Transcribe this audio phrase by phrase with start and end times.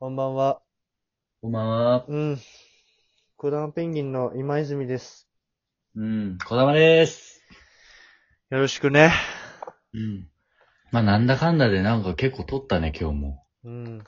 [0.00, 0.62] こんばんは。
[1.42, 2.04] こんばんは。
[2.06, 2.38] うん。
[3.36, 5.28] コダンペンギンの今泉です。
[5.96, 7.42] うん、こだまです。
[8.50, 9.12] よろしくね。
[9.92, 10.28] うん。
[10.92, 13.44] まあ、なんだかんだでなんか結構撮ったね、今日も。
[13.64, 13.98] うん。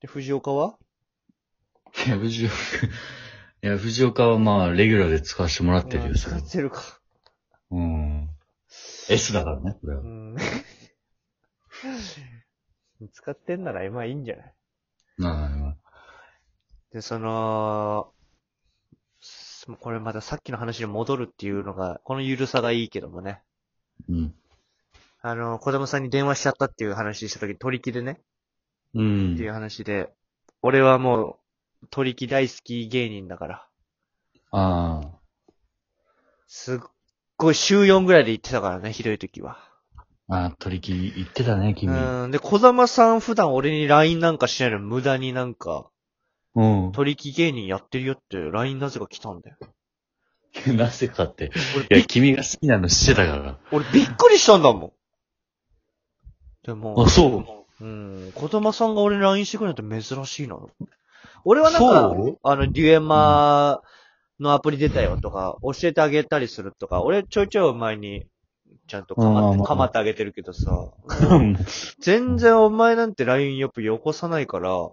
[0.00, 0.78] で、藤岡は？
[2.06, 2.54] いや、藤岡、
[3.62, 6.80] いや、藤岡はまあ、レギュラーで使わせてもらってるよ、うん使それはってるか。
[7.70, 8.30] うん。
[9.10, 10.04] S だからね、これはう。
[10.06, 10.36] ん。
[13.12, 14.46] 使ってんならまあいいんじゃない？
[14.46, 14.52] ま
[15.20, 15.76] あまあ、
[16.92, 18.12] で、その、
[19.20, 23.42] すこれまたさっきの話に戻るっていうのが、この緩さがいいけどもね。
[24.08, 24.34] うん。
[25.22, 28.20] あの、子供さんに電話しちゃったっていう話した時、取り木でね。
[28.94, 29.34] うん。
[29.34, 30.12] っていう話で、
[30.62, 31.38] 俺はも
[31.82, 33.68] う、取り木大好き芸人だから。
[34.50, 35.10] ああ。
[36.46, 36.78] すっ
[37.36, 39.58] ごい週4ぐらいで行ってたからね、ひどい時は。
[40.28, 41.92] ああ、取り木言ってたね、君。
[41.94, 42.30] うん。
[42.30, 45.90] で、小玉さん普段俺に LINE なんかしないのに無駄になんか、
[46.54, 46.92] うん。
[46.92, 49.56] 取り木芸人やってるよって LINE なぜか来たんだよ。
[50.72, 51.46] なぜかって。
[51.46, 53.58] い俺、や、び君が好きなのしてたから。
[53.72, 54.92] 俺びっくりしたんだもん。
[56.64, 57.84] でも、あ、そう？
[57.84, 58.32] うん。
[58.34, 60.56] 小玉さんが俺に LINE してくれるって珍しいな。
[61.44, 63.82] 俺はなんかそう、あの、デュエマ
[64.40, 68.24] のアプリ出たよとか、教えてあげたりするとか、俺ちょいちょい前に、
[68.86, 70.90] ちゃんとかまって、うんかまってあげてるけどさ、
[71.30, 71.56] うん。
[72.00, 74.90] 全然お前なんて LINE よくよこさないから、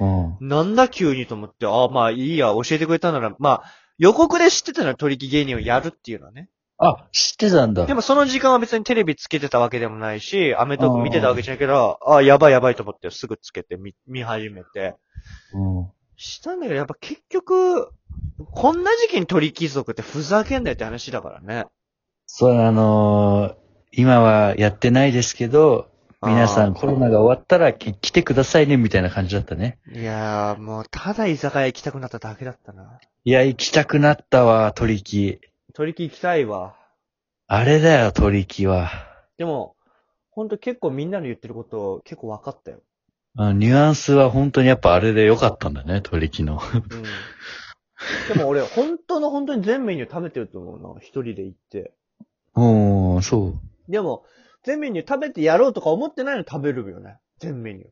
[0.00, 0.36] うん。
[0.40, 3.64] なんだ急にと思って、ああ、まあいいや、教えてくれたなら、まあ、
[3.98, 6.48] 予告で知ってたのは取引芸人をやるっていうのはね。
[6.78, 7.86] あ、知ってたんだ。
[7.86, 14.96] でもその時間は別にテレビつけてたわけでもないし、アメトーク見てたわけじゃないけど、ああ、やばいやばいと思ってすぐつけて見、見始めて。
[15.54, 15.90] うん。
[16.16, 17.90] したんだけど、やっぱ結局、
[18.50, 21.66] こんな時期に鳥貴族ってふざけんなよって話だからね。
[22.34, 23.62] そう、あのー
[23.94, 25.90] 今はやってないですけど、
[26.22, 29.78] 皆さあんコロナが終わったらき来てくださいね、みたいな感じだったね。
[29.94, 33.00] いやー、もう、ただ居酒屋行きたくなっただけだったな。
[33.24, 35.40] いや、行きたくなったわ、取引。
[35.74, 36.74] 鳥貴行きたいわ。
[37.48, 38.88] あれだよ、取引は。
[39.36, 39.76] でも、
[40.30, 42.80] ほんと結構みんなの言ってること結構分かったよ。
[43.36, 46.62] あニュアンスは本当にやっぱあれで良かったんだね、取引の。
[46.72, 48.34] うん。
[48.34, 51.00] でも俺、本当の本当に全メニュー食べてると思うな。
[51.00, 51.92] 一人で行って。
[52.54, 53.54] おー、そ
[53.88, 53.90] う。
[53.90, 54.24] でも、
[54.62, 57.18] 全メニュー食べてやろうとか思ってないの食べるよね。
[57.38, 57.88] 全メニュー。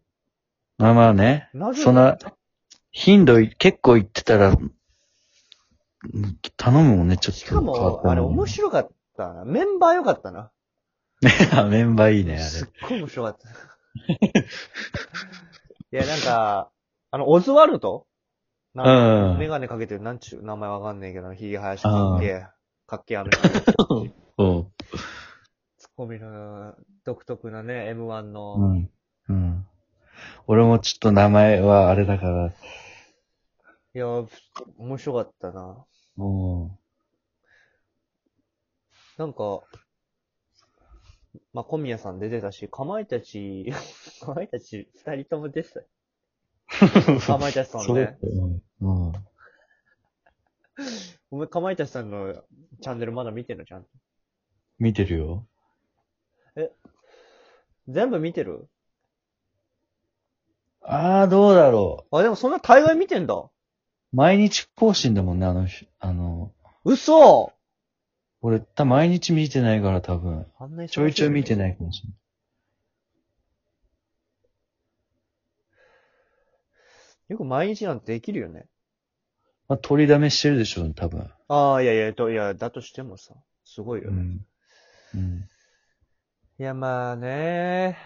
[0.79, 1.51] まあまあね。
[1.53, 2.19] なぜそんな、
[2.93, 4.73] 頻度い結構行ってたら、うん
[6.57, 7.41] 頼むもんね、ちょっと。
[7.41, 9.45] しかも、あれ面白かったな。
[9.45, 10.51] メンバー良かったな。
[11.21, 11.27] い。
[11.71, 12.89] メンバーいいね、あすっれ。
[12.89, 13.49] ごい面白かった。
[14.39, 14.43] い
[15.91, 16.71] や、なんか、
[17.11, 18.07] あの、オズワルド？
[18.77, 18.81] う
[19.35, 22.47] んメガネかけてる、なんちゅう名前わかんないけど、ヒゲ生やしてかっけえ、
[22.87, 23.49] かっけえアメリカ
[23.89, 24.07] の
[26.01, 26.75] コミの
[27.05, 28.55] 独特なね、M1 の。
[28.55, 28.91] うん。
[29.29, 29.67] うん。
[30.47, 32.53] 俺もちょっと名前はあれだから、い
[33.93, 34.07] や、
[34.79, 35.85] 面白かったな。
[36.17, 36.71] うん。
[39.19, 39.61] なんか、
[41.53, 43.71] まあ、小宮さん出てたし、かまいたち、
[44.25, 45.87] かまいたち二人とも出てたよ。
[47.21, 48.19] かまいたちさんそうだね。
[48.23, 49.09] ようん。
[49.09, 49.13] うん。
[51.31, 52.43] お前、かまいたちさんの
[52.81, 53.91] チャンネルまだ見てんのちゃんと？
[54.79, 55.47] 見てるよ。
[57.89, 58.69] 全部見てる？
[60.83, 63.35] ああ、どうだろあ、でもそんな大概見てんだ。
[63.35, 63.51] う。
[64.13, 66.53] 毎日更新だもんね、あの日、あの、
[66.85, 67.53] 嘘
[68.43, 70.47] 俺、た毎日見てないから多分。
[70.59, 71.57] あんなちょいちょい見てい。
[71.57, 72.19] ないかもしれない。
[77.29, 78.67] よく毎日なんてできるよね。
[79.69, 81.31] まあ、取りだめしてるでしょ、多分。
[81.49, 83.35] ああ、いやいや、といや、だとしてもさ、
[83.65, 84.17] すごいよね。
[85.15, 85.21] うん。
[85.21, 85.49] うん。
[86.61, 87.97] いや、まあね、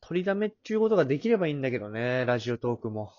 [0.00, 3.12] 取りだめっていうことができればいいんだけどね、ラジオトークも。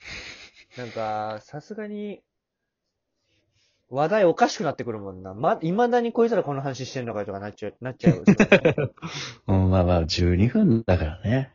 [0.76, 2.24] なんか、さすがに、
[3.88, 5.32] 話題おかしくなってくるもんな。
[5.32, 8.24] ま、未だにこいつらこの話してんのかよとかなっちゃう、なっちゃうよ。
[9.46, 11.54] うん、まあまあ、12分だからね。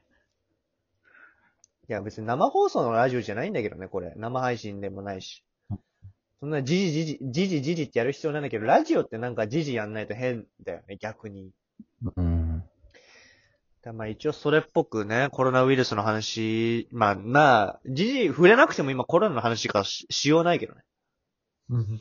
[1.90, 4.14] いや、別に生放送のラジオじゃないんだけどね、これ。
[4.16, 5.44] 生配信でもないし。
[6.40, 11.52] そんなじじじじ、じじじじってやる必要ないんだけど、ラジオってなんかじじやんないと変だよね、逆に。
[12.16, 12.64] うん。
[13.82, 20.82] だまあ一応それっぽくね、コロナウイルスの話、まあなあ、じじ触れなくても今コロナの話しかししようないけどね。
[21.70, 22.00] うん。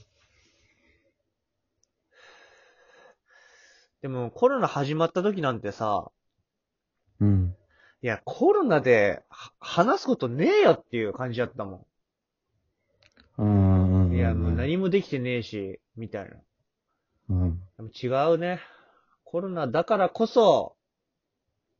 [4.02, 6.11] でもコロナ始まった時なんてさ、
[7.20, 7.56] うん。
[8.02, 11.84] いや、コロナでは話すことねえよっていう感じだったも
[13.38, 13.68] うん。
[14.19, 14.20] ん。
[14.20, 16.37] いや、もう何もできてねえし、みたいな。
[17.31, 17.61] うん。
[17.76, 18.61] でも違うね。
[19.25, 20.76] コロナだからこそ、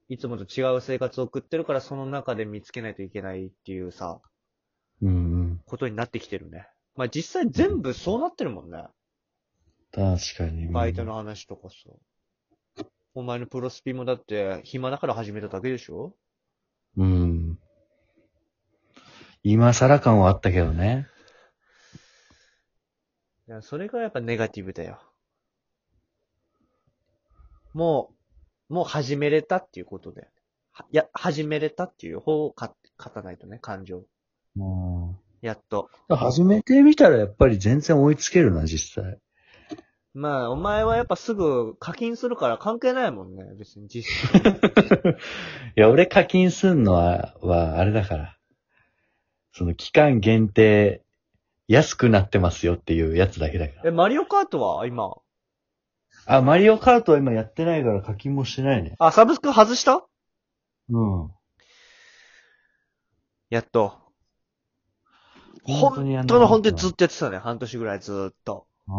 [0.09, 4.21] いつもと違う生活を送ってるから、その中で見つけないといけないっていうさ、
[5.03, 5.13] うんう
[5.43, 5.61] ん。
[5.67, 6.67] ことになってきてるね。
[6.97, 8.85] まあ実際全部そうなってるもんね。
[9.93, 10.69] 確かに。
[10.69, 11.77] バイトの話とかさ。
[13.15, 16.15] お前のプロスピもだって暇だから始めただけでしょ？
[16.97, 17.59] うん。
[19.43, 21.07] 今更感はあったけどね。
[23.49, 25.01] いや、それがやっぱネガティブだよ。
[27.73, 28.11] も
[28.69, 30.33] う、もう始めれたっていうことだよね。
[30.71, 34.05] はいや、始めれたっていう方をか勝たないとね、感情。
[34.57, 35.17] うん。
[35.41, 35.89] やっと。
[36.11, 39.19] 始めてみたらやっぱり全然追いつけるな、実際。
[40.13, 44.43] まあ、お前はやっぱすぐ課金するから関係ないもんね、別に実際。
[45.75, 48.39] いや、俺課金すんのは、は、あれだから。
[49.53, 51.03] その期間限定、
[51.69, 53.91] 安くなってますよっていうやつだけだから。
[53.91, 55.15] え、マリオカートは今？
[56.25, 58.95] あ、マリオカートは今やってないから課金もしてないね。
[58.99, 60.07] あ、サブスク外した？
[60.91, 61.31] うん。
[63.51, 63.93] やっと。
[65.63, 68.67] 本当にやんなかったの本当にずっとやってたね、半年ぐらいずーっと。
[68.89, 68.95] うん。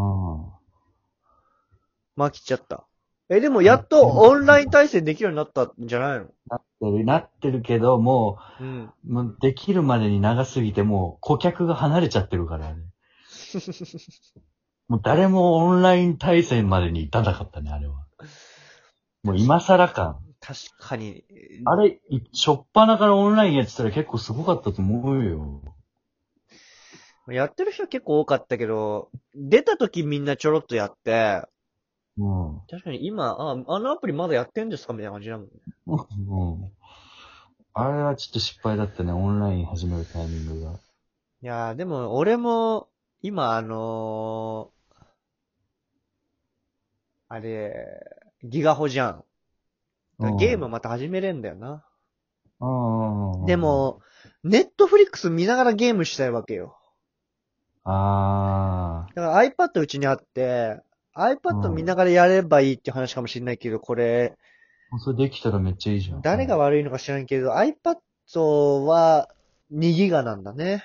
[2.23, 2.85] 飽きちゃった。
[3.29, 6.27] え、でもやっとオンライン対戦できるようになったんじゃないの？
[6.47, 8.93] なってる、なってるけど、もうん。
[9.05, 12.83] う、もうできるまでに長すぎて、もう顧客が離れちゃってるからね。
[14.87, 18.05] もう誰もオンライン対戦までに至らなかったね、あれは。
[19.23, 20.19] もう今更感。
[20.39, 21.25] 確かに。
[21.65, 25.61] あれ、いしょっぱなからオンラインやってたら結構すごかったと思うよ。
[27.27, 31.43] やってる人結構多かったけど、出た時みんなちょろっとやって、
[32.19, 32.61] うん。
[32.69, 35.51] 確かに今、あ、あのアプリまだやってんですかみたいな感じだもんね。
[35.87, 36.71] うん。
[37.73, 40.71] あれはちょっと失敗だったね、オンライン始めるタイミングが。
[40.73, 40.75] い
[41.41, 42.89] やー、でも俺も、
[43.21, 45.03] 今あのー、
[47.29, 47.85] あれ、
[48.43, 49.23] ギガホじゃん。
[50.19, 51.85] だからゲームまた始めれんだよな。
[52.59, 53.45] うん。
[53.45, 54.01] で、も、
[54.43, 56.77] ネットフリックス見ながらゲームしたいわけよ。
[57.85, 60.81] あだから iPad うちにあって、
[61.15, 64.37] iPad 見ながらやればいいって話かもしれないけど、これ、
[64.91, 64.99] あ。
[64.99, 66.21] それできたらめっちゃいいじゃん。
[66.21, 67.97] 誰が悪いのか知らんけど、iPad
[68.85, 69.29] は
[69.73, 70.83] 2ギガなんだね。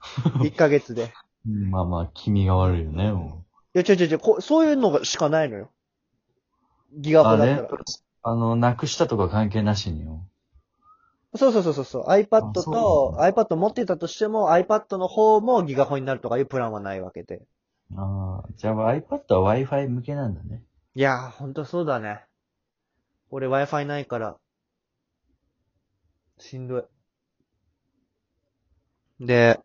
[0.40, 1.12] 1ヶ月で。
[1.46, 3.44] うんまあまあ、君が悪いよね、も
[3.74, 5.70] いや、違う違う違うこう、そういうのがしかないのよ。
[6.96, 7.18] ギう。
[7.18, 7.84] あれガホだったら。
[8.26, 10.24] あの、なくしたとか関係なしによ。
[11.36, 12.06] そうそうそうそうそう。
[12.06, 17.42] iPad あそうと、iPad 持ってたとしても、iPad の方もギガホになるとかいうプランはないわけで。
[17.96, 20.62] ああ、じゃあ iPad は Wi-Fi 向けなんだね。
[20.94, 22.24] いやー、ほんとそうだね。
[23.30, 24.36] 俺 Wi-Fi ないから。
[26.38, 26.84] しんどい。
[29.20, 29.60] で、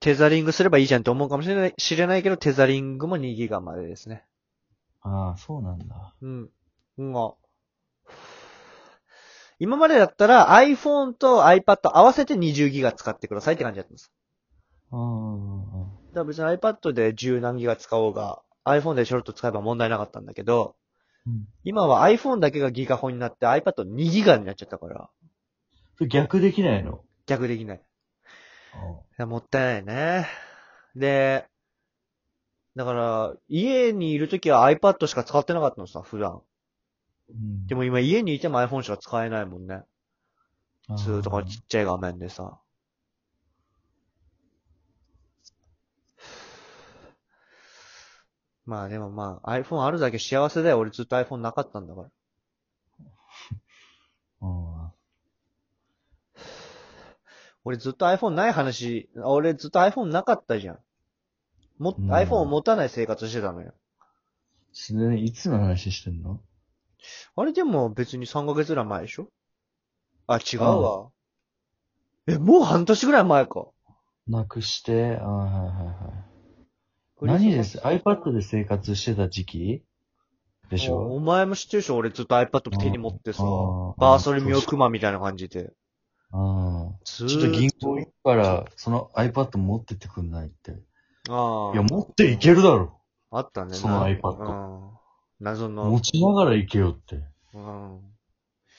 [0.00, 4.24] テザリングすればいいじゃんって思うかもしれない、知れないけど、テザリングも2ギガまでですね。
[5.02, 6.14] ああ、そうなんだ。
[6.20, 6.50] うん。
[6.98, 7.16] うん。
[7.16, 7.34] あ
[9.58, 14.10] 今までだったら iPhone と iPad 合わせて20ギガ使ってくださいって感じだったんです。
[14.92, 15.62] うん。
[16.08, 20.76] だから別に iPad で10何ギガ使おうが、iPhone でちょろっと使えば問題なかったんだけど、
[21.26, 21.46] うん。
[21.64, 25.10] 今は iPhone だけがギガホンになって iPad2 ギガになっちゃったから、
[25.96, 27.00] それ逆できないの？
[27.26, 27.76] 逆できない。
[27.76, 27.80] い
[29.18, 30.28] やもったいないね。
[30.96, 31.46] で、
[32.74, 36.40] だから、家にいるときは iPad しか使ってなかったのさ、普段。
[37.30, 39.82] うんでも今家にいても iPhone しか使えないもんね。
[40.88, 42.58] 普通とかちっちゃい画面でさ。
[48.64, 50.78] まあでもまあ iPhone あるだけ幸せだよ。
[50.78, 52.08] 俺ずっと iPhone なかったんだから。
[54.42, 54.92] うん
[57.64, 60.78] 俺ずっと iPhone ない話、俺ずっと iPhone なかったじゃん。
[61.78, 63.72] も、うん iPhone を持たない生活してたのよ。
[64.72, 66.40] それ、いつの話してんの？
[67.36, 69.28] あれでも別に3ヶ月ぐらい前でしょ？
[70.26, 71.10] あ、違うわ。
[72.26, 73.68] え、もう半年ぐらい前か。
[74.26, 75.92] なくして、あーはいはいは
[76.28, 76.31] い。
[77.26, 79.84] 何です ?iPad で生活してた時期？
[80.70, 81.96] でしおおょ前も知ってるでしょ？
[81.96, 85.72] 俺ずっと iPad 手に持ってさあー、バーソルミオクマみたいな感じで。
[86.32, 87.28] あずあ。
[87.28, 90.72] ちょっと銀行行くから、その iPad 持ってってくんないって。
[91.28, 91.74] ああ。
[91.74, 92.98] いや、持っていけるだろ。
[93.30, 93.74] あったね。
[93.74, 94.90] そのな iPad うん。
[95.40, 96.00] 謎持の。
[96.00, 97.22] ちながら行けよって。
[97.54, 98.00] うん。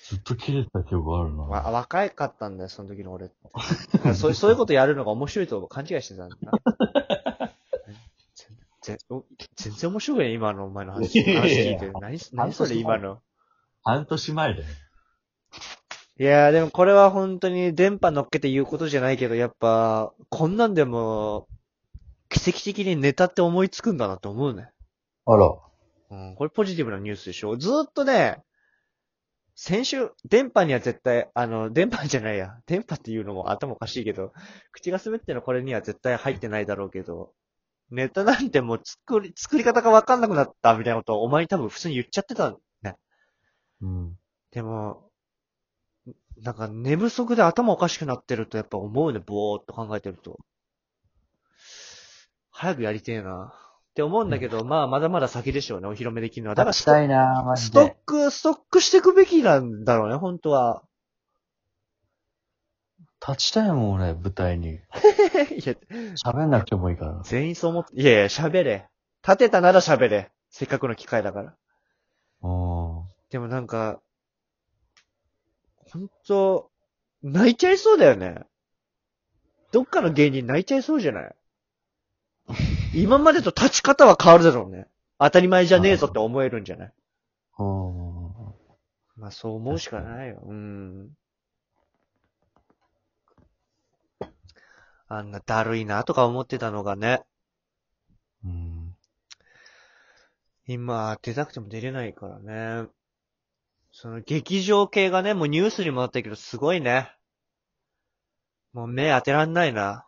[0.09, 1.43] ずっと切れてた記憶あるな。
[1.43, 3.35] わ、若かったんだよ、その時の俺って。
[4.15, 6.51] そうそういうことやるのが面白いと勘違いしてたんだな。
[8.83, 9.25] 全然お
[9.55, 11.19] 全然面白くない、今のお前の話。
[11.19, 11.91] いやいや話聞いて。
[11.99, 13.19] 何、何それ、今の。
[13.83, 14.65] 半年前だよ。
[16.19, 21.47] いやー、でもこれは本当に電波乗っけて言うことじゃないけど、やっぱ、こんなんでも、
[22.29, 24.69] 奇跡的にネタって思いつくんだなって思うね。
[25.25, 25.53] あら。
[26.11, 28.43] うん、これポジティブなニュースでしょずーっとね、
[29.55, 32.57] 先週、電波には絶対、あの、電波じゃないや。
[32.65, 34.33] 電波っていうのも頭おかしいけど、
[34.71, 37.33] 口が滑ってるのこれには絶対入ってないだろうけど、
[37.93, 42.95] ネタなんてもう作り、作り方がわかんなくなったみたいなことをお前に多分普通に言っちゃってたね。
[43.81, 44.17] うん。
[44.51, 45.09] でも、
[46.41, 50.39] なんか寝不足で頭おかしくなってるとやっぱ思うね、ぼーっと考えてると。
[52.49, 53.53] 早くやりてえな。
[53.91, 56.55] って思うんだけど、まあまだまだ先でしょうね、お披露目できるのは。
[56.55, 57.97] だからスト立ちたいなマジストッで。
[58.05, 60.83] ク、ストックしていくべきなんだろうね、本当は。
[63.27, 64.73] 立ちたいもん、俺、舞台に。
[64.75, 64.81] いや、
[66.25, 67.21] 喋んなくてもいいから。
[67.23, 68.89] 全員そう思って、いやいや、喋れ。
[69.25, 70.31] 立てたなら喋れ。
[70.49, 71.55] せっかくの機会だから。
[72.41, 73.03] うん。
[73.29, 74.01] でもなんか、
[75.91, 76.69] 本当
[77.21, 78.45] 泣いちゃいそうだよね。
[79.71, 81.35] どっかの芸人泣いちゃいそうじゃない？
[82.93, 84.87] 今までと立ち方は変わるだろうね。
[85.17, 86.93] 当たり前じゃねえぞって思えるんじゃない？
[87.59, 88.33] うん。
[89.15, 90.41] まあそう思うしかないよ。
[90.43, 91.09] うん。
[95.17, 97.21] あんなだるいなとか思ってたのがね、
[98.43, 98.95] うん。
[100.67, 102.39] 今出たくても出れないから
[102.83, 102.87] ね。
[103.91, 107.11] その劇場系がね、もうニュースにもなったけどすごいね。
[108.73, 110.07] もう目当てらんないな。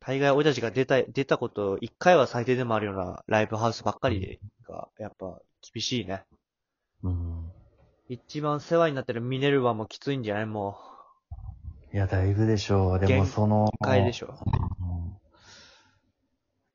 [0.00, 5.38] 大概俺たちが出た、出たこと、一回は最低でもあるようなライブハウスばっかりが、やっぱ
[5.74, 6.24] 厳しいね。
[7.02, 7.52] うん。
[8.08, 10.46] 一番世話になってるミネルヴァもきついんじゃない？
[10.46, 10.78] も
[11.92, 12.98] いや、だいぶでしょう。
[12.98, 13.68] で限も、その、う。
[13.80, 14.38] 一回でしょ。
[14.80, 14.98] うん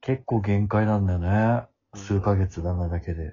[0.05, 1.63] 結構限界なんだよね。
[1.95, 3.23] 数ヶ月だなだけで。
[3.23, 3.29] い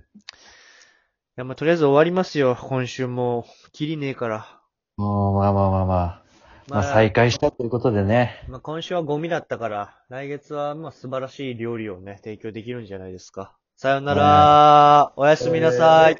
[1.34, 2.56] や、まあ、とりあえず終わりますよ。
[2.56, 4.60] 今週もう、きりねえから。
[4.96, 6.22] もう、まあまあまあまあ。
[6.68, 8.44] まあ、再開したということでね。
[8.46, 13.56] まあ、今週はゴミだったから、来月はまあ素晴らしい料理をね、提供できるんじゃないですか。
[13.74, 16.16] さよなら、おやすみなさい。